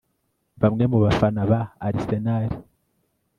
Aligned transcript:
Bamwe 0.61 0.83
mu 0.91 0.97
bafana 1.05 1.41
ba 1.51 1.61
Arsenal 1.87 2.49